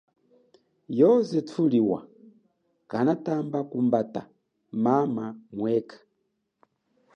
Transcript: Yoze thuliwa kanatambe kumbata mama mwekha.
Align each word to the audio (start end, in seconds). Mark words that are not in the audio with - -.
Yoze 0.99 1.39
thuliwa 1.49 1.99
kanatambe 2.91 3.59
kumbata 3.71 4.21
mama 4.83 5.25
mwekha. 5.57 5.99